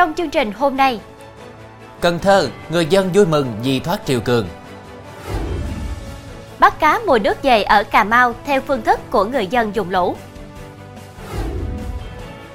[0.00, 1.00] trong chương trình hôm nay.
[2.00, 4.48] Cần Thơ, người dân vui mừng vì thoát triều cường.
[6.58, 9.90] Bắt cá mùa nước về ở Cà Mau theo phương thức của người dân dùng
[9.90, 10.16] lũ.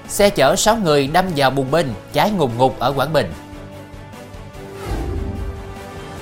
[0.08, 3.34] Xe chở 6 người đâm vào bùng binh, cháy ngùng ngục ở Quảng Bình.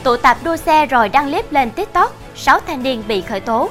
[0.03, 3.69] Tụ tập đua xe rồi đăng clip lên TikTok, 6 thanh niên bị khởi tố.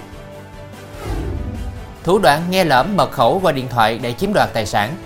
[2.05, 4.97] Thủ đoạn nghe lỡm mật khẩu qua điện thoại để chiếm đoạt tài sản.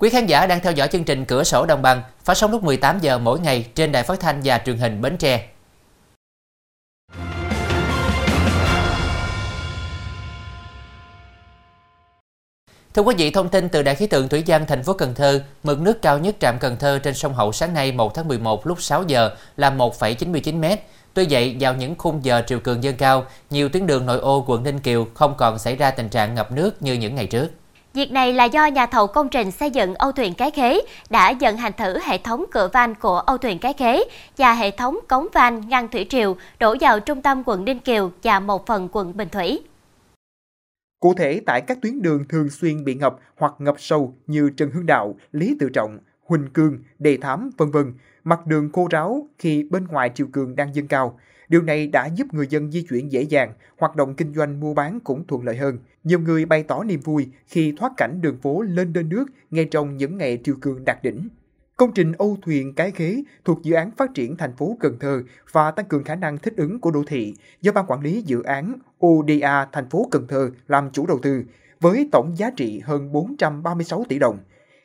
[0.00, 2.62] Quý khán giả đang theo dõi chương trình Cửa sổ Đồng bằng phát sóng lúc
[2.62, 5.48] 18 giờ mỗi ngày trên đài phát thanh và truyền hình Bến Tre.
[12.94, 15.42] Thưa quý vị, thông tin từ Đài khí tượng thủy văn thành phố Cần Thơ,
[15.62, 18.66] mực nước cao nhất trạm Cần Thơ trên sông Hậu sáng nay 1 tháng 11
[18.66, 20.78] lúc 6 giờ là 1,99 m.
[21.14, 24.44] Tuy vậy, vào những khung giờ triều cường dâng cao, nhiều tuyến đường nội ô
[24.46, 27.48] quận Ninh Kiều không còn xảy ra tình trạng ngập nước như những ngày trước.
[27.98, 31.34] Việc này là do nhà thầu công trình xây dựng Âu thuyền Cái Khế đã
[31.40, 34.04] vận hành thử hệ thống cửa van của Âu thuyền Cái Khế
[34.36, 38.10] và hệ thống cống van ngăn thủy triều đổ vào trung tâm quận Ninh Kiều
[38.22, 39.60] và một phần quận Bình Thủy.
[41.00, 44.70] Cụ thể, tại các tuyến đường thường xuyên bị ngập hoặc ngập sâu như Trần
[44.70, 49.28] Hưng Đạo, Lý Tự Trọng, Huỳnh Cương, Đề Thám, vân vân, mặt đường khô ráo
[49.38, 51.18] khi bên ngoài triều cường đang dâng cao.
[51.48, 54.74] Điều này đã giúp người dân di chuyển dễ dàng, hoạt động kinh doanh mua
[54.74, 55.78] bán cũng thuận lợi hơn.
[56.04, 59.64] Nhiều người bày tỏ niềm vui khi thoát cảnh đường phố lên đên nước ngay
[59.64, 61.28] trong những ngày triều cường đạt đỉnh.
[61.76, 65.22] Công trình Âu thuyền Cái Khế thuộc dự án phát triển thành phố Cần Thơ
[65.52, 68.42] và tăng cường khả năng thích ứng của đô thị do Ban Quản lý Dự
[68.42, 68.74] án
[69.06, 71.42] ODA thành phố Cần Thơ làm chủ đầu tư
[71.80, 74.38] với tổng giá trị hơn 436 tỷ đồng.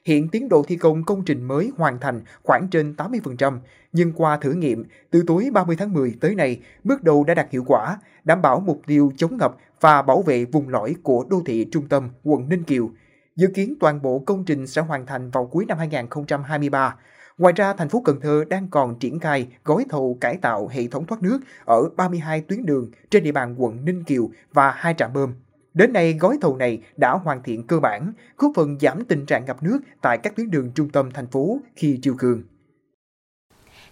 [0.05, 3.59] Hiện tiến độ thi công công trình mới hoàn thành khoảng trên 80%,
[3.91, 7.47] nhưng qua thử nghiệm, từ tối 30 tháng 10 tới nay, bước đầu đã đạt
[7.51, 11.41] hiệu quả, đảm bảo mục tiêu chống ngập và bảo vệ vùng lõi của đô
[11.45, 12.89] thị trung tâm quận Ninh Kiều.
[13.35, 16.95] Dự kiến toàn bộ công trình sẽ hoàn thành vào cuối năm 2023.
[17.37, 20.87] Ngoài ra, thành phố Cần Thơ đang còn triển khai gói thầu cải tạo hệ
[20.87, 24.93] thống thoát nước ở 32 tuyến đường trên địa bàn quận Ninh Kiều và hai
[24.97, 25.33] trạm bơm.
[25.73, 29.45] Đến nay, gói thầu này đã hoàn thiện cơ bản, góp phần giảm tình trạng
[29.45, 32.43] ngập nước tại các tuyến đường trung tâm thành phố khi triều cường.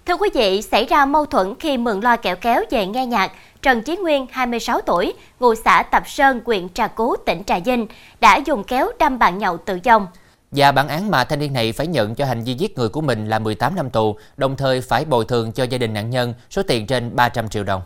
[0.06, 3.32] Thưa quý vị, xảy ra mâu thuẫn khi mượn loa kẹo kéo về nghe nhạc,
[3.62, 7.88] Trần Chí Nguyên, 26 tuổi, ngụ xã Tập Sơn, huyện Trà Cú, tỉnh Trà Vinh,
[8.20, 10.08] đã dùng kéo đâm bạn nhậu tự vong.
[10.52, 13.02] Và bản án mà thanh niên này phải nhận cho hành vi giết người của
[13.02, 16.34] mình là 18 năm tù, đồng thời phải bồi thường cho gia đình nạn nhân
[16.50, 17.82] số tiền trên 300 triệu đồng.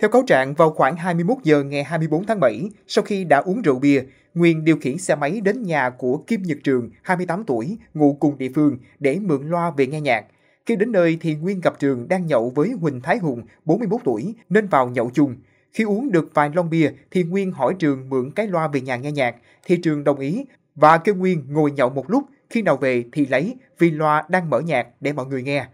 [0.00, 3.62] Theo cáo trạng, vào khoảng 21 giờ ngày 24 tháng 7, sau khi đã uống
[3.62, 4.02] rượu bia,
[4.34, 8.38] Nguyên điều khiển xe máy đến nhà của Kim Nhật Trường, 28 tuổi, ngụ cùng
[8.38, 10.24] địa phương, để mượn loa về nghe nhạc.
[10.66, 14.34] Khi đến nơi thì Nguyên gặp Trường đang nhậu với Huỳnh Thái Hùng, 41 tuổi,
[14.48, 15.36] nên vào nhậu chung.
[15.72, 18.96] Khi uống được vài lon bia thì Nguyên hỏi Trường mượn cái loa về nhà
[18.96, 19.34] nghe nhạc,
[19.66, 20.44] thì Trường đồng ý
[20.74, 24.50] và kêu Nguyên ngồi nhậu một lúc, khi nào về thì lấy vì loa đang
[24.50, 25.66] mở nhạc để mọi người nghe.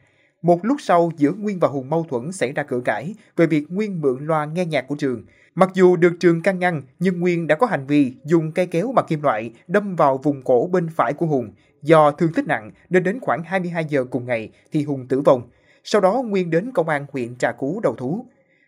[0.46, 3.66] Một lúc sau giữa Nguyên và Hùng mâu thuẫn xảy ra cự cãi về việc
[3.68, 5.22] Nguyên mượn loa nghe nhạc của Trường.
[5.54, 8.92] Mặc dù được Trường can ngăn, nhưng Nguyên đã có hành vi dùng cây kéo
[8.96, 11.50] bằng kim loại đâm vào vùng cổ bên phải của Hùng.
[11.82, 15.42] Do thương tích nặng nên đến khoảng 22 giờ cùng ngày thì Hùng tử vong.
[15.84, 18.26] Sau đó Nguyên đến công an huyện Trà Cú đầu thú.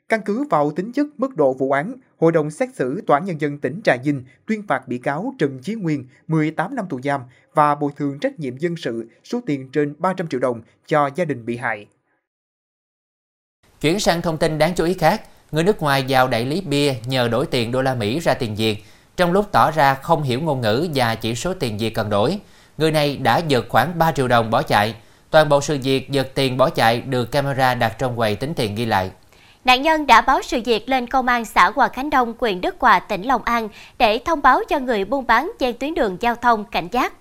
[0.08, 3.24] Căn cứ vào tính chất mức độ vụ án, Hội đồng xét xử Tòa án
[3.24, 7.00] Nhân dân tỉnh Trà Vinh tuyên phạt bị cáo Trần Chí Nguyên 18 năm tù
[7.00, 7.20] giam
[7.54, 11.24] và bồi thường trách nhiệm dân sự số tiền trên 300 triệu đồng cho gia
[11.24, 11.86] đình bị hại.
[13.80, 16.94] Chuyển sang thông tin đáng chú ý khác, người nước ngoài vào đại lý bia
[17.06, 18.84] nhờ đổi tiền đô la Mỹ ra tiền Việt,
[19.16, 22.40] trong lúc tỏ ra không hiểu ngôn ngữ và chỉ số tiền Việt cần đổi.
[22.78, 24.94] Người này đã giật khoảng 3 triệu đồng bỏ chạy.
[25.30, 28.74] Toàn bộ sự việc giật tiền bỏ chạy được camera đặt trong quầy tính tiền
[28.74, 29.10] ghi lại.
[29.68, 32.76] Nạn nhân đã báo sự việc lên công an xã Hòa Khánh Đông, huyện Đức
[32.78, 33.68] Hòa, tỉnh Long An
[33.98, 37.12] để thông báo cho người buôn bán trên tuyến đường giao thông cảnh giác.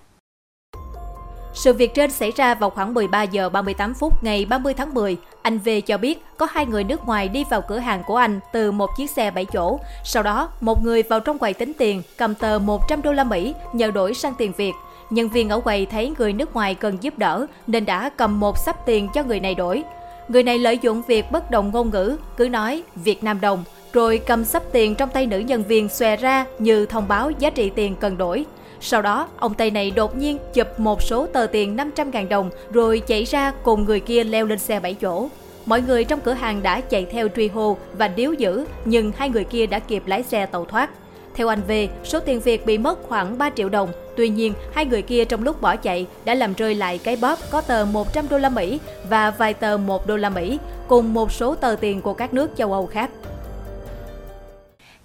[1.54, 5.16] Sự việc trên xảy ra vào khoảng 13 giờ 38 phút ngày 30 tháng 10.
[5.42, 8.40] Anh V cho biết có hai người nước ngoài đi vào cửa hàng của anh
[8.52, 9.80] từ một chiếc xe 7 chỗ.
[10.04, 13.54] Sau đó, một người vào trong quầy tính tiền, cầm tờ 100 đô la Mỹ
[13.72, 14.72] nhờ đổi sang tiền Việt.
[15.10, 18.58] Nhân viên ở quầy thấy người nước ngoài cần giúp đỡ nên đã cầm một
[18.58, 19.84] sắp tiền cho người này đổi.
[20.28, 24.20] Người này lợi dụng việc bất đồng ngôn ngữ, cứ nói Việt Nam đồng, rồi
[24.26, 27.70] cầm sắp tiền trong tay nữ nhân viên xòe ra như thông báo giá trị
[27.74, 28.46] tiền cần đổi.
[28.80, 33.02] Sau đó, ông Tây này đột nhiên chụp một số tờ tiền 500.000 đồng rồi
[33.06, 35.28] chạy ra cùng người kia leo lên xe 7 chỗ.
[35.66, 39.28] Mọi người trong cửa hàng đã chạy theo truy hô và điếu giữ, nhưng hai
[39.30, 40.90] người kia đã kịp lái xe tàu thoát.
[41.38, 41.72] Theo anh V,
[42.04, 43.92] số tiền Việt bị mất khoảng 3 triệu đồng.
[44.16, 47.38] Tuy nhiên, hai người kia trong lúc bỏ chạy đã làm rơi lại cái bóp
[47.50, 50.58] có tờ 100 đô la Mỹ và vài tờ 1 đô la Mỹ,
[50.88, 53.10] cùng một số tờ tiền của các nước châu Âu khác.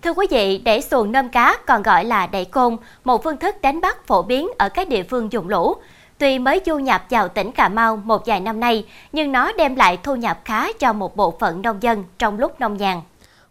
[0.01, 3.61] Thưa quý vị, đẩy xuồng nôm cá còn gọi là đẩy côn, một phương thức
[3.61, 5.73] đánh bắt phổ biến ở các địa phương dùng lũ.
[6.17, 9.75] Tuy mới du nhập vào tỉnh Cà Mau một vài năm nay, nhưng nó đem
[9.75, 13.01] lại thu nhập khá cho một bộ phận nông dân trong lúc nông nhàn.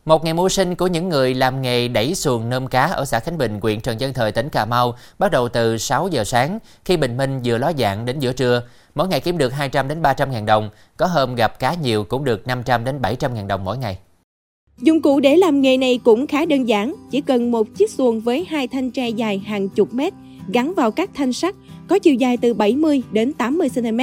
[0.05, 3.21] Một ngày mưu sinh của những người làm nghề đẩy xuồng nôm cá ở xã
[3.21, 6.59] Khánh Bình, huyện Trần Văn Thời, tỉnh Cà Mau bắt đầu từ 6 giờ sáng
[6.85, 8.63] khi bình minh vừa ló dạng đến giữa trưa.
[8.95, 12.25] Mỗi ngày kiếm được 200 đến 300 ngàn đồng, có hôm gặp cá nhiều cũng
[12.25, 13.99] được 500 đến 700 ngàn đồng mỗi ngày.
[14.81, 18.21] Dụng cụ để làm nghề này cũng khá đơn giản, chỉ cần một chiếc xuồng
[18.21, 20.13] với hai thanh tre dài hàng chục mét
[20.49, 21.55] gắn vào các thanh sắt
[21.89, 24.01] có chiều dài từ 70 đến 80 cm.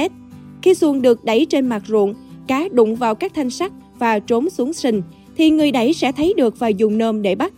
[0.62, 2.14] Khi xuồng được đẩy trên mặt ruộng,
[2.46, 5.02] cá đụng vào các thanh sắt và trốn xuống sình,
[5.40, 7.52] thì người đẩy sẽ thấy được và dùng nôm để bắt.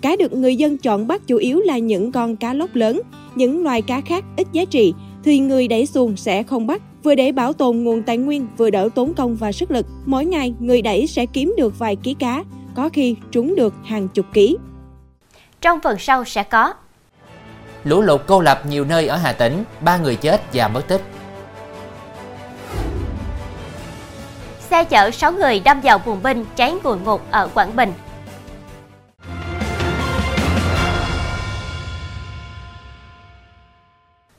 [0.00, 3.00] Cá được người dân chọn bắt chủ yếu là những con cá lóc lớn,
[3.34, 4.94] những loài cá khác ít giá trị
[5.24, 8.70] thì người đẩy xuồng sẽ không bắt, vừa để bảo tồn nguồn tài nguyên vừa
[8.70, 9.86] đỡ tốn công và sức lực.
[10.06, 12.44] Mỗi ngày người đẩy sẽ kiếm được vài ký cá,
[12.74, 14.56] có khi trúng được hàng chục ký.
[15.60, 16.74] Trong phần sau sẽ có
[17.84, 21.02] Lũ lụt cô lập nhiều nơi ở Hà Tĩnh, ba người chết và mất tích.
[24.72, 27.92] Xe chở 6 người đâm vào buồng binh cháy ngùn ngục ở Quảng Bình.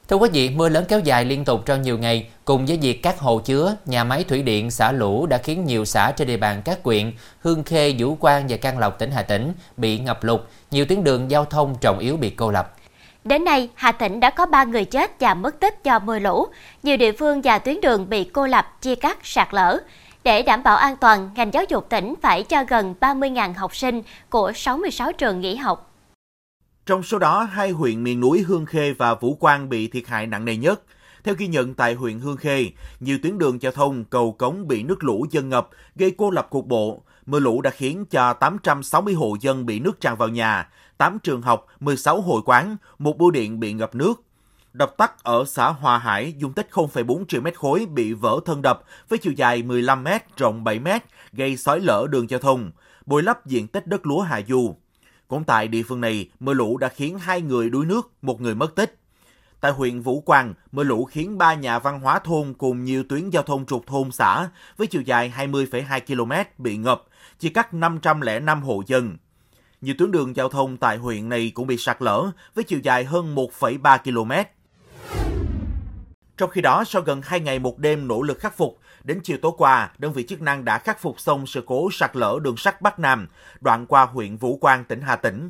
[0.07, 3.03] Thưa quý vị, mưa lớn kéo dài liên tục trong nhiều ngày cùng với việc
[3.03, 6.38] các hồ chứa, nhà máy thủy điện xả lũ đã khiến nhiều xã trên địa
[6.38, 10.24] bàn các huyện Hương Khê, Vũ Quang và Can Lộc tỉnh Hà Tĩnh bị ngập
[10.24, 10.41] lụt,
[10.71, 12.75] nhiều tuyến đường giao thông trọng yếu bị cô lập.
[13.24, 16.47] Đến nay, Hà Tĩnh đã có 3 người chết và mất tích do mưa lũ.
[16.83, 19.80] Nhiều địa phương và tuyến đường bị cô lập, chia cắt, sạt lở.
[20.24, 24.02] Để đảm bảo an toàn, ngành giáo dục tỉnh phải cho gần 30.000 học sinh
[24.30, 25.96] của 66 trường nghỉ học.
[26.86, 30.28] Trong số đó, hai huyện miền núi Hương Khê và Vũ Quang bị thiệt hại
[30.28, 30.81] nặng nề nhất.
[31.24, 32.66] Theo ghi nhận tại huyện Hương Khê,
[33.00, 36.48] nhiều tuyến đường giao thông, cầu cống bị nước lũ dâng ngập, gây cô lập
[36.50, 37.02] cục bộ.
[37.26, 41.42] Mưa lũ đã khiến cho 860 hộ dân bị nước tràn vào nhà, 8 trường
[41.42, 44.22] học, 16 hội quán, một bưu điện bị ngập nước.
[44.74, 48.62] Đập tắt ở xã Hòa Hải, dung tích 0,4 triệu mét khối bị vỡ thân
[48.62, 52.72] đập với chiều dài 15 mét, rộng 7 mét, gây xói lở đường giao thông,
[53.06, 54.75] bồi lấp diện tích đất lúa Hà Du.
[55.28, 58.56] Cũng tại địa phương này, mưa lũ đã khiến hai người đuối nước, một người
[58.56, 58.98] mất tích.
[59.62, 63.30] Tại huyện Vũ Quang, mưa lũ khiến ba nhà văn hóa thôn cùng nhiều tuyến
[63.30, 67.04] giao thông trục thôn xã với chiều dài 20,2 km bị ngập,
[67.40, 69.18] chia cắt 505 hộ dân.
[69.81, 73.04] Nhiều tuyến đường giao thông tại huyện này cũng bị sạt lở với chiều dài
[73.04, 74.31] hơn 1,3 km.
[76.38, 79.38] Trong khi đó, sau gần 2 ngày một đêm nỗ lực khắc phục, đến chiều
[79.41, 82.57] tối qua, đơn vị chức năng đã khắc phục xong sự cố sạt lở đường
[82.57, 83.27] sắt Bắc Nam,
[83.62, 85.50] đoạn qua huyện Vũ Quang, tỉnh Hà Tĩnh.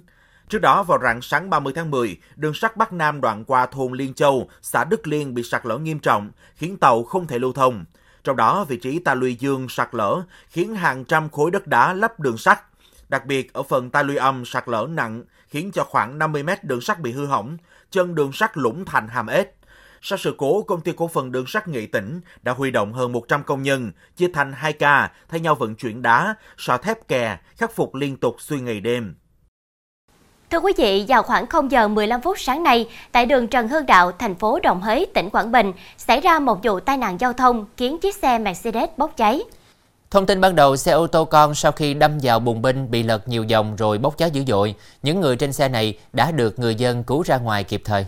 [0.49, 3.93] Trước đó, vào rạng sáng 30 tháng 10, đường sắt Bắc Nam đoạn qua thôn
[3.93, 7.53] Liên Châu, xã Đức Liên bị sạt lở nghiêm trọng, khiến tàu không thể lưu
[7.53, 7.85] thông.
[8.23, 11.93] Trong đó, vị trí ta luy dương sạt lở khiến hàng trăm khối đất đá
[11.93, 12.61] lấp đường sắt.
[13.09, 16.63] Đặc biệt, ở phần ta luy âm sạt lở nặng khiến cho khoảng 50 mét
[16.63, 17.57] đường sắt bị hư hỏng,
[17.91, 19.47] chân đường sắt lũng thành hàm ếch.
[20.05, 23.11] Sau sự cố, công ty cổ phần đường sắt Nghệ Tĩnh đã huy động hơn
[23.11, 27.37] 100 công nhân, chia thành 2 ca, thay nhau vận chuyển đá, sọ thép kè,
[27.57, 29.15] khắc phục liên tục xuyên ngày đêm.
[30.49, 33.85] Thưa quý vị, vào khoảng 0 giờ 15 phút sáng nay, tại đường Trần Hưng
[33.85, 37.33] Đạo, thành phố Đồng Hới, tỉnh Quảng Bình, xảy ra một vụ tai nạn giao
[37.33, 39.41] thông khiến chiếc xe Mercedes bốc cháy.
[40.11, 43.03] Thông tin ban đầu, xe ô tô con sau khi đâm vào bùng binh bị
[43.03, 44.75] lật nhiều vòng rồi bốc cháy dữ dội.
[45.03, 48.05] Những người trên xe này đã được người dân cứu ra ngoài kịp thời.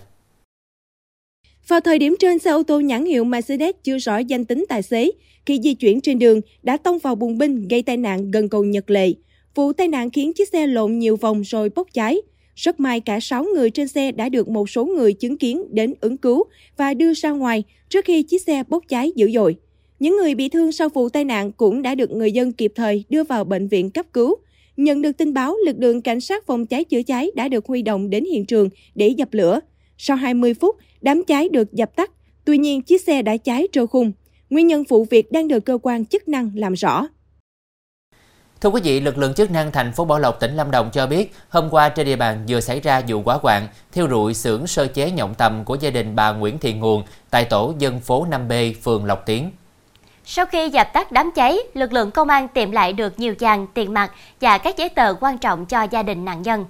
[1.68, 4.82] Vào thời điểm trên, xe ô tô nhãn hiệu Mercedes chưa rõ danh tính tài
[4.82, 5.12] xế.
[5.46, 8.64] Khi di chuyển trên đường, đã tông vào bùng binh gây tai nạn gần cầu
[8.64, 9.14] Nhật Lệ.
[9.56, 12.22] Vụ tai nạn khiến chiếc xe lộn nhiều vòng rồi bốc cháy.
[12.56, 15.94] Rất may cả 6 người trên xe đã được một số người chứng kiến đến
[16.02, 16.44] ứng cứu
[16.78, 19.56] và đưa ra ngoài trước khi chiếc xe bốc cháy dữ dội.
[20.00, 23.04] Những người bị thương sau vụ tai nạn cũng đã được người dân kịp thời
[23.10, 24.36] đưa vào bệnh viện cấp cứu.
[24.78, 27.82] Nhận được tin báo, lực lượng cảnh sát phòng cháy chữa cháy đã được huy
[27.82, 29.60] động đến hiện trường để dập lửa.
[29.98, 32.12] Sau 20 phút, đám cháy được dập tắt,
[32.46, 34.12] tuy nhiên chiếc xe đã cháy trơ khung.
[34.50, 37.08] Nguyên nhân vụ việc đang được cơ quan chức năng làm rõ.
[38.62, 41.08] Thưa quý vị, lực lượng chức năng thành phố Bảo Lộc, tỉnh Lâm Đồng cho
[41.08, 44.68] biết, hôm qua trên địa bàn vừa xảy ra vụ hỏa hoạn thiêu rụi xưởng
[44.68, 48.28] sơ chế nhộng tầm của gia đình bà Nguyễn Thị Nguồn tại tổ dân phố
[48.30, 49.52] 5B, phường Lộc Tiến.
[50.26, 53.68] Sau khi dập tắt đám cháy, lực lượng công an tìm lại được nhiều vàng,
[53.74, 54.12] tiền mặt
[54.42, 56.66] và các giấy tờ quan trọng cho gia đình nạn nhân.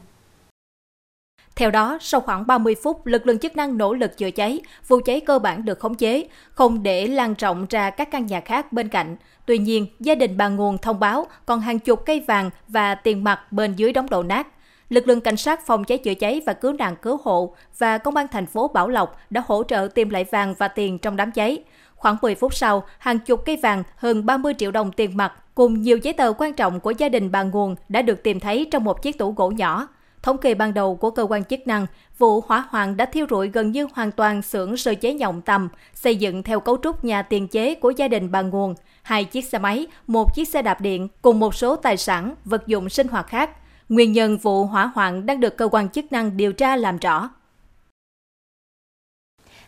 [1.55, 4.99] Theo đó, sau khoảng 30 phút, lực lượng chức năng nỗ lực chữa cháy, vụ
[5.05, 8.73] cháy cơ bản được khống chế, không để lan rộng ra các căn nhà khác
[8.73, 9.15] bên cạnh.
[9.45, 13.23] Tuy nhiên, gia đình bà Nguồn thông báo còn hàng chục cây vàng và tiền
[13.23, 14.47] mặt bên dưới đống đổ nát.
[14.89, 18.15] Lực lượng cảnh sát phòng cháy chữa cháy và cứu nạn cứu hộ và công
[18.15, 21.31] an thành phố Bảo Lộc đã hỗ trợ tìm lại vàng và tiền trong đám
[21.31, 21.63] cháy.
[21.95, 25.81] Khoảng 10 phút sau, hàng chục cây vàng, hơn 30 triệu đồng tiền mặt cùng
[25.81, 28.83] nhiều giấy tờ quan trọng của gia đình bà Nguồn đã được tìm thấy trong
[28.83, 29.87] một chiếc tủ gỗ nhỏ.
[30.25, 31.85] Thống kê ban đầu của cơ quan chức năng,
[32.17, 35.69] vụ hỏa hoạn đã thiêu rụi gần như hoàn toàn xưởng sơ chế nhộng tầm,
[35.93, 39.45] xây dựng theo cấu trúc nhà tiền chế của gia đình bà Nguồn, hai chiếc
[39.45, 43.07] xe máy, một chiếc xe đạp điện cùng một số tài sản, vật dụng sinh
[43.07, 43.49] hoạt khác.
[43.89, 47.29] Nguyên nhân vụ hỏa hoạn đang được cơ quan chức năng điều tra làm rõ.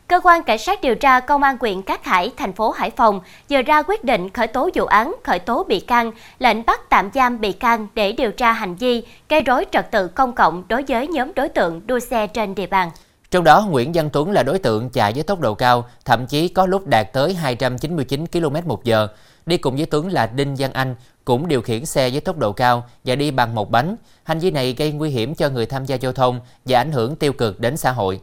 [0.07, 3.21] Cơ quan Cảnh sát điều tra Công an huyện Cát Hải, thành phố Hải Phòng
[3.49, 7.09] vừa ra quyết định khởi tố vụ án, khởi tố bị can, lệnh bắt tạm
[7.13, 10.83] giam bị can để điều tra hành vi gây rối trật tự công cộng đối
[10.87, 12.89] với nhóm đối tượng đua xe trên địa bàn.
[13.31, 16.47] Trong đó, Nguyễn Văn Tuấn là đối tượng chạy với tốc độ cao, thậm chí
[16.47, 19.07] có lúc đạt tới 299 km một giờ.
[19.45, 20.95] Đi cùng với Tuấn là Đinh Văn Anh,
[21.25, 23.95] cũng điều khiển xe với tốc độ cao và đi bằng một bánh.
[24.23, 27.15] Hành vi này gây nguy hiểm cho người tham gia giao thông và ảnh hưởng
[27.15, 28.19] tiêu cực đến xã hội.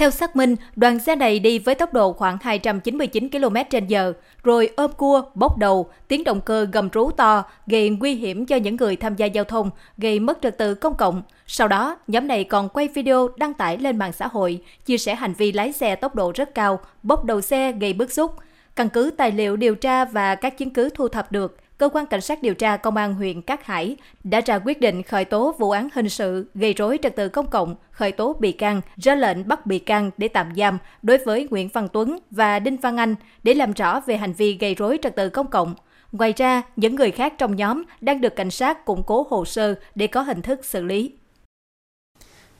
[0.00, 3.94] Theo xác minh, đoàn xe này đi với tốc độ khoảng 299 km h
[4.42, 8.56] rồi ôm cua, bốc đầu, tiếng động cơ gầm rú to, gây nguy hiểm cho
[8.56, 11.22] những người tham gia giao thông, gây mất trật tự công cộng.
[11.46, 15.14] Sau đó, nhóm này còn quay video đăng tải lên mạng xã hội, chia sẻ
[15.14, 18.34] hành vi lái xe tốc độ rất cao, bốc đầu xe gây bức xúc.
[18.76, 22.06] Căn cứ tài liệu điều tra và các chứng cứ thu thập được, cơ quan
[22.06, 25.54] cảnh sát điều tra công an huyện Cát Hải đã ra quyết định khởi tố
[25.58, 29.14] vụ án hình sự gây rối trật tự công cộng, khởi tố bị can, ra
[29.14, 32.96] lệnh bắt bị can để tạm giam đối với Nguyễn Văn Tuấn và Đinh Văn
[32.96, 35.74] Anh để làm rõ về hành vi gây rối trật tự công cộng.
[36.12, 39.74] Ngoài ra, những người khác trong nhóm đang được cảnh sát củng cố hồ sơ
[39.94, 41.12] để có hình thức xử lý.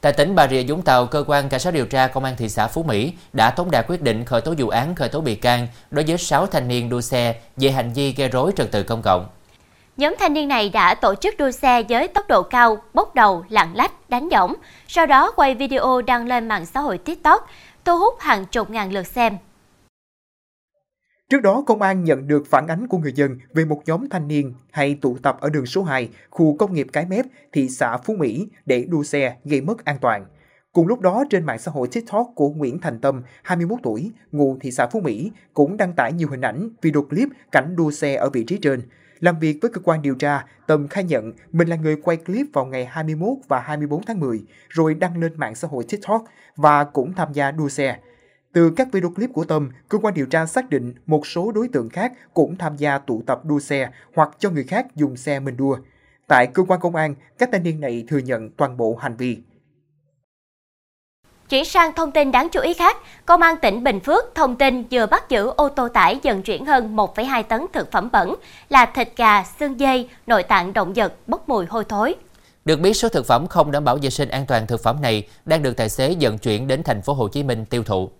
[0.01, 2.49] Tại tỉnh Bà Rịa Vũng Tàu, cơ quan cảnh sát điều tra công an thị
[2.49, 5.35] xã Phú Mỹ đã tống đạt quyết định khởi tố vụ án khởi tố bị
[5.35, 8.83] can đối với 6 thanh niên đua xe về hành vi gây rối trật tự
[8.83, 9.27] công cộng.
[9.97, 13.45] Nhóm thanh niên này đã tổ chức đua xe với tốc độ cao, bốc đầu,
[13.49, 14.53] lạng lách, đánh võng,
[14.87, 17.47] sau đó quay video đăng lên mạng xã hội TikTok,
[17.85, 19.37] thu hút hàng chục ngàn lượt xem.
[21.31, 24.27] Trước đó, công an nhận được phản ánh của người dân về một nhóm thanh
[24.27, 27.97] niên hay tụ tập ở đường số 2, khu công nghiệp Cái Mép, thị xã
[27.97, 30.25] Phú Mỹ để đua xe gây mất an toàn.
[30.73, 34.57] Cùng lúc đó, trên mạng xã hội TikTok của Nguyễn Thành Tâm, 21 tuổi, ngụ
[34.61, 38.15] thị xã Phú Mỹ, cũng đăng tải nhiều hình ảnh, video clip cảnh đua xe
[38.15, 38.81] ở vị trí trên.
[39.19, 42.47] Làm việc với cơ quan điều tra, Tâm khai nhận mình là người quay clip
[42.53, 46.23] vào ngày 21 và 24 tháng 10, rồi đăng lên mạng xã hội TikTok
[46.55, 47.97] và cũng tham gia đua xe.
[48.53, 51.67] Từ các video clip của Tâm, cơ quan điều tra xác định một số đối
[51.67, 55.39] tượng khác cũng tham gia tụ tập đua xe hoặc cho người khác dùng xe
[55.39, 55.77] mình đua.
[56.27, 59.37] Tại cơ quan công an, các thanh niên này thừa nhận toàn bộ hành vi.
[61.49, 64.83] Chuyển sang thông tin đáng chú ý khác, Công an tỉnh Bình Phước thông tin
[64.91, 68.35] vừa bắt giữ ô tô tải vận chuyển hơn 1,2 tấn thực phẩm bẩn
[68.69, 72.15] là thịt gà, xương dây, nội tạng động vật bốc mùi hôi thối.
[72.65, 75.27] Được biết số thực phẩm không đảm bảo vệ sinh an toàn thực phẩm này
[75.45, 78.11] đang được tài xế vận chuyển đến thành phố Hồ Chí Minh tiêu thụ.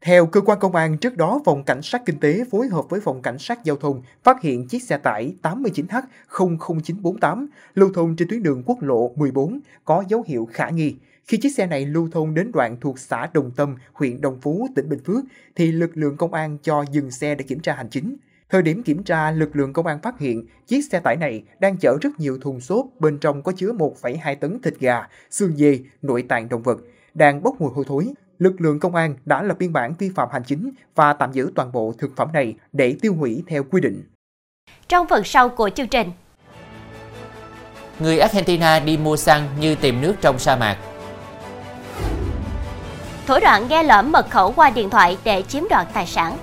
[0.00, 3.00] Theo cơ quan công an, trước đó Phòng Cảnh sát Kinh tế phối hợp với
[3.00, 8.42] Phòng Cảnh sát Giao thông phát hiện chiếc xe tải 89H00948 lưu thông trên tuyến
[8.42, 10.96] đường quốc lộ 14 có dấu hiệu khả nghi.
[11.26, 14.68] Khi chiếc xe này lưu thông đến đoạn thuộc xã Đồng Tâm, huyện Đồng Phú,
[14.76, 15.24] tỉnh Bình Phước,
[15.56, 18.16] thì lực lượng công an cho dừng xe để kiểm tra hành chính.
[18.50, 21.76] Thời điểm kiểm tra, lực lượng công an phát hiện chiếc xe tải này đang
[21.76, 25.78] chở rất nhiều thùng xốp, bên trong có chứa 1,2 tấn thịt gà, xương dê,
[26.02, 26.80] nội tạng động vật,
[27.14, 30.28] đang bốc mùi hôi thối lực lượng công an đã lập biên bản vi phạm
[30.32, 33.80] hành chính và tạm giữ toàn bộ thực phẩm này để tiêu hủy theo quy
[33.80, 34.02] định.
[34.88, 36.10] Trong phần sau của chương trình,
[37.98, 40.78] người Argentina đi mua xăng như tìm nước trong sa mạc.
[43.26, 46.38] Thủ đoạn nghe lõm mật khẩu qua điện thoại để chiếm đoạt tài sản.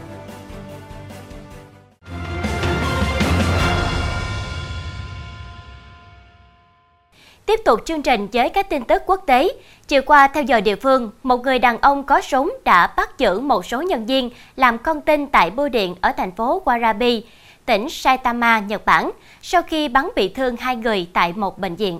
[7.45, 9.49] Tiếp tục chương trình với các tin tức quốc tế.
[9.87, 13.39] Chiều qua, theo giờ địa phương, một người đàn ông có súng đã bắt giữ
[13.39, 17.21] một số nhân viên làm con tin tại bưu điện ở thành phố Warabi,
[17.65, 19.11] tỉnh Saitama, Nhật Bản,
[19.41, 21.99] sau khi bắn bị thương hai người tại một bệnh viện.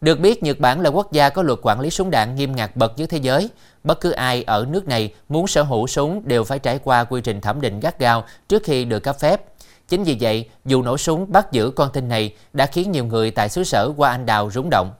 [0.00, 2.76] Được biết, Nhật Bản là quốc gia có luật quản lý súng đạn nghiêm ngặt
[2.76, 3.50] bậc nhất thế giới.
[3.84, 7.20] Bất cứ ai ở nước này muốn sở hữu súng đều phải trải qua quy
[7.20, 9.42] trình thẩm định gắt gao trước khi được cấp phép.
[9.88, 13.30] Chính vì vậy, vụ nổ súng bắt giữ con tin này đã khiến nhiều người
[13.30, 14.90] tại xứ sở Hoa Anh Đào rúng động.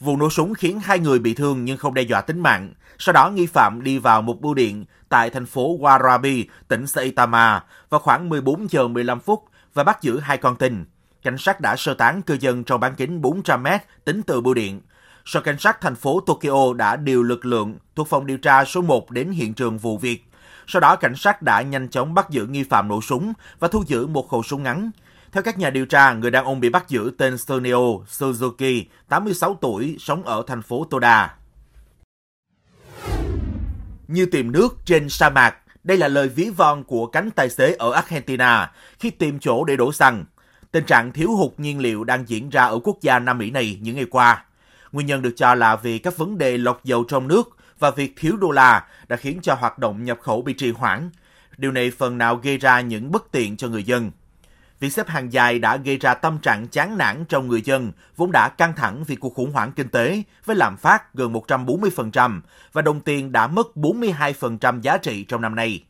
[0.00, 2.72] Vụ nổ súng khiến hai người bị thương nhưng không đe dọa tính mạng.
[2.98, 7.64] Sau đó nghi phạm đi vào một bưu điện tại thành phố Warabi, tỉnh Saitama
[7.90, 10.84] vào khoảng 14 giờ 15 phút và bắt giữ hai con tin.
[11.22, 14.54] Cảnh sát đã sơ tán cư dân trong bán kính 400 mét tính từ bưu
[14.54, 14.80] điện.
[15.24, 18.82] Sở cảnh sát thành phố Tokyo đã điều lực lượng thuộc phòng điều tra số
[18.82, 20.24] 1 đến hiện trường vụ việc.
[20.66, 23.84] Sau đó, cảnh sát đã nhanh chóng bắt giữ nghi phạm nổ súng và thu
[23.86, 24.90] giữ một khẩu súng ngắn.
[25.36, 27.78] Theo các nhà điều tra, người đàn ông bị bắt giữ tên Sonio
[28.10, 31.36] Suzuki, 86 tuổi, sống ở thành phố Toda.
[34.08, 35.56] như tìm nước trên sa mạc.
[35.84, 39.76] Đây là lời ví von của cánh tài xế ở Argentina khi tìm chỗ để
[39.76, 40.24] đổ xăng.
[40.72, 43.78] Tình trạng thiếu hụt nhiên liệu đang diễn ra ở quốc gia Nam Mỹ này
[43.82, 44.44] những ngày qua.
[44.92, 48.14] Nguyên nhân được cho là vì các vấn đề lọc dầu trong nước và việc
[48.16, 51.10] thiếu đô la đã khiến cho hoạt động nhập khẩu bị trì hoãn.
[51.56, 54.10] Điều này phần nào gây ra những bất tiện cho người dân.
[54.80, 58.32] Việc xếp hàng dài đã gây ra tâm trạng chán nản trong người dân, vốn
[58.32, 62.40] đã căng thẳng vì cuộc khủng hoảng kinh tế, với lạm phát gần 140%
[62.72, 65.84] và đồng tiền đã mất 42% giá trị trong năm nay.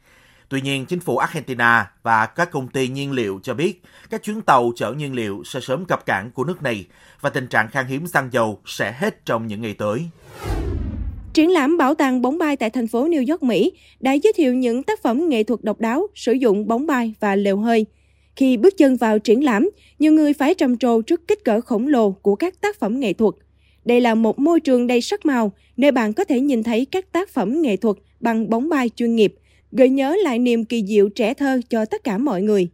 [0.48, 4.42] Tuy nhiên, chính phủ Argentina và các công ty nhiên liệu cho biết các chuyến
[4.42, 6.86] tàu chở nhiên liệu sẽ sớm cập cảng của nước này
[7.20, 10.08] và tình trạng khan hiếm xăng dầu sẽ hết trong những ngày tới.
[11.32, 14.54] Triển lãm Bảo tàng bóng bay tại thành phố New York, Mỹ đã giới thiệu
[14.54, 17.86] những tác phẩm nghệ thuật độc đáo sử dụng bóng bay và lều hơi.
[18.36, 21.88] Khi bước chân vào triển lãm, nhiều người phải trầm trồ trước kích cỡ khổng
[21.88, 23.34] lồ của các tác phẩm nghệ thuật.
[23.84, 27.12] Đây là một môi trường đầy sắc màu, nơi bạn có thể nhìn thấy các
[27.12, 29.34] tác phẩm nghệ thuật bằng bóng bay chuyên nghiệp,
[29.72, 32.68] gợi nhớ lại niềm kỳ diệu trẻ thơ cho tất cả mọi người.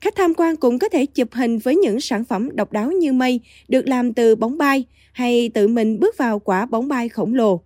[0.00, 3.12] Khách tham quan cũng có thể chụp hình với những sản phẩm độc đáo như
[3.12, 7.34] mây được làm từ bóng bay hay tự mình bước vào quả bóng bay khổng
[7.34, 7.60] lồ.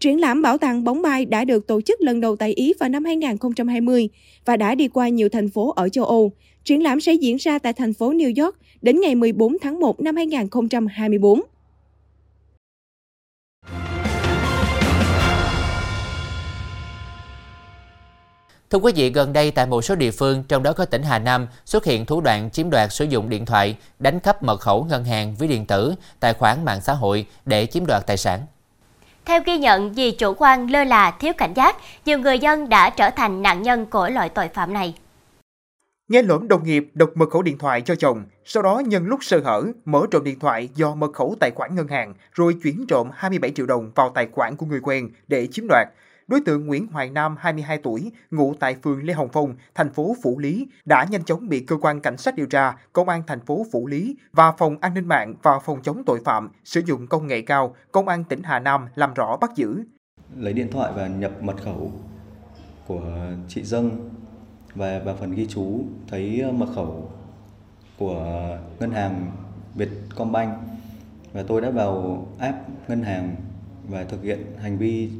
[0.00, 2.88] Triển lãm bảo tàng bóng bay đã được tổ chức lần đầu tại Ý vào
[2.88, 4.08] năm 2020
[4.44, 6.32] và đã đi qua nhiều thành phố ở châu Âu.
[6.64, 10.00] Triển lãm sẽ diễn ra tại thành phố New York đến ngày 14 tháng 1
[10.00, 11.40] năm 2024.
[18.70, 21.18] Thưa quý vị, gần đây tại một số địa phương, trong đó có tỉnh Hà
[21.18, 24.84] Nam, xuất hiện thủ đoạn chiếm đoạt sử dụng điện thoại, đánh cắp mật khẩu
[24.84, 28.40] ngân hàng, ví điện tử, tài khoản mạng xã hội để chiếm đoạt tài sản.
[29.28, 32.90] Theo ghi nhận, vì chủ quan lơ là thiếu cảnh giác, nhiều người dân đã
[32.90, 34.94] trở thành nạn nhân của loại tội phạm này.
[36.08, 39.24] Nghe lỡm đồng nghiệp độc mật khẩu điện thoại cho chồng, sau đó nhân lúc
[39.24, 42.86] sơ hở mở trộm điện thoại do mật khẩu tài khoản ngân hàng rồi chuyển
[42.88, 45.88] trộm 27 triệu đồng vào tài khoản của người quen để chiếm đoạt.
[46.28, 50.16] Đối tượng Nguyễn Hoài Nam, 22 tuổi, ngụ tại phường Lê Hồng Phong, thành phố
[50.22, 53.40] Phủ Lý, đã nhanh chóng bị cơ quan cảnh sát điều tra, công an thành
[53.40, 57.06] phố Phủ Lý và phòng an ninh mạng và phòng chống tội phạm sử dụng
[57.06, 59.82] công nghệ cao, công an tỉnh Hà Nam làm rõ bắt giữ.
[60.36, 61.92] Lấy điện thoại và nhập mật khẩu
[62.86, 63.02] của
[63.48, 64.10] chị Dâng
[64.74, 67.10] và vào phần ghi chú thấy ờ, mật khẩu
[67.98, 69.32] của ngân hàng
[69.74, 70.58] Vietcombank
[71.32, 73.36] và tôi đã vào app ngân hàng
[73.88, 75.10] và thực hiện hành vi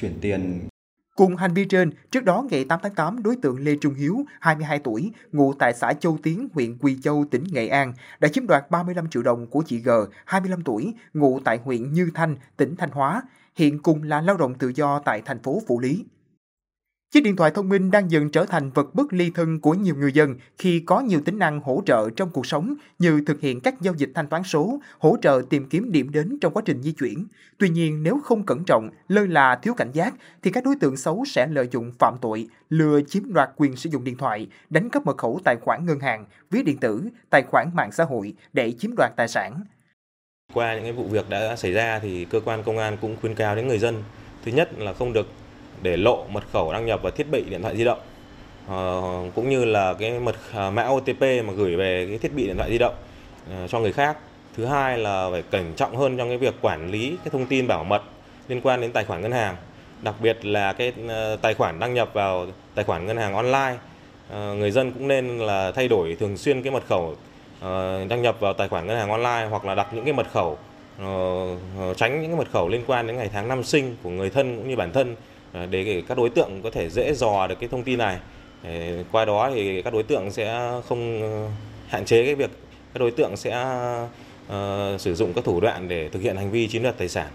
[0.00, 0.68] chuyển tiền.
[1.16, 4.24] Cùng hành vi trên, trước đó ngày 8 tháng 8, đối tượng Lê Trung Hiếu,
[4.40, 8.46] 22 tuổi, ngụ tại xã Châu Tiến, huyện Quỳ Châu, tỉnh Nghệ An, đã chiếm
[8.46, 9.90] đoạt 35 triệu đồng của chị G,
[10.24, 13.22] 25 tuổi, ngụ tại huyện Như Thanh, tỉnh Thanh Hóa,
[13.54, 16.04] hiện cùng là lao động tự do tại thành phố Phủ Lý.
[17.10, 19.94] Chiếc điện thoại thông minh đang dần trở thành vật bất ly thân của nhiều
[19.94, 23.60] người dân khi có nhiều tính năng hỗ trợ trong cuộc sống như thực hiện
[23.60, 26.82] các giao dịch thanh toán số, hỗ trợ tìm kiếm điểm đến trong quá trình
[26.82, 27.26] di chuyển.
[27.58, 30.96] Tuy nhiên, nếu không cẩn trọng, lơ là thiếu cảnh giác thì các đối tượng
[30.96, 34.90] xấu sẽ lợi dụng phạm tội, lừa chiếm đoạt quyền sử dụng điện thoại, đánh
[34.90, 38.34] cắp mật khẩu tài khoản ngân hàng, ví điện tử, tài khoản mạng xã hội
[38.52, 39.60] để chiếm đoạt tài sản.
[40.52, 43.34] Qua những cái vụ việc đã xảy ra thì cơ quan công an cũng khuyên
[43.34, 44.02] cáo đến người dân
[44.44, 45.26] thứ nhất là không được
[45.82, 47.98] để lộ mật khẩu đăng nhập vào thiết bị điện thoại di động.
[48.66, 52.46] Uh, cũng như là cái mật uh, mã OTP mà gửi về cái thiết bị
[52.46, 52.94] điện thoại di động
[53.64, 54.16] uh, cho người khác.
[54.56, 57.66] Thứ hai là phải cẩn trọng hơn trong cái việc quản lý cái thông tin
[57.66, 58.02] bảo mật
[58.48, 59.56] liên quan đến tài khoản ngân hàng.
[60.02, 63.76] Đặc biệt là cái uh, tài khoản đăng nhập vào tài khoản ngân hàng online
[64.30, 67.16] người dân cũng nên là thay đổi thường xuyên cái mật khẩu
[68.08, 70.58] đăng nhập vào tài khoản ngân hàng online hoặc là đặt những cái mật khẩu
[71.96, 74.56] tránh những cái mật khẩu liên quan đến ngày tháng năm sinh của người thân
[74.56, 75.16] cũng như bản thân.
[75.52, 78.18] Ờ, để các đối tượng có thể dễ dò được cái thông tin này
[79.12, 81.48] qua đó thì các đối tượng sẽ không ờ,
[81.88, 82.50] hạn chế cái việc
[82.94, 83.66] các đối tượng sẽ
[84.46, 87.28] uh, sử dụng các thủ đoạn để thực hiện hành vi chiếm đoạt tài sản.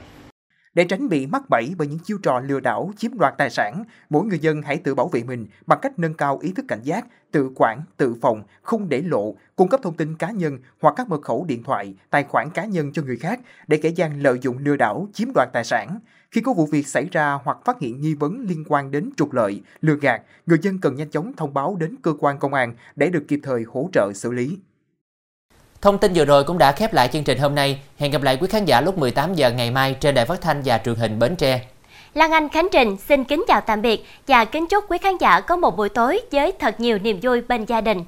[0.73, 3.83] Để tránh bị mắc bẫy bởi những chiêu trò lừa đảo chiếm đoạt tài sản,
[4.09, 6.81] mỗi người dân hãy tự bảo vệ mình bằng cách nâng cao ý thức cảnh
[6.83, 10.93] giác, tự quản, tự phòng, không để lộ, cung cấp thông tin cá nhân hoặc
[10.97, 14.19] các mật khẩu điện thoại, tài khoản cá nhân cho người khác để kẻ gian
[14.19, 15.99] lợi dụng lừa đảo chiếm đoạt tài sản.
[16.33, 19.33] Khi có vụ việc xảy ra hoặc phát hiện nghi vấn liên quan đến trục
[19.33, 22.73] lợi, lừa gạt, người dân cần nhanh chóng thông báo đến cơ quan công an
[22.95, 24.57] để được kịp thời hỗ trợ xử lý.
[25.81, 27.81] Thông tin vừa rồi cũng đã khép lại chương trình hôm nay.
[27.97, 30.61] Hẹn gặp lại quý khán giả lúc 18 giờ ngày mai trên đài phát thanh
[30.65, 31.67] và truyền hình Bến Tre.
[32.13, 35.41] Lan Anh Khánh Trình xin kính chào tạm biệt và kính chúc quý khán giả
[35.41, 38.03] có một buổi tối với thật nhiều niềm vui bên gia đình.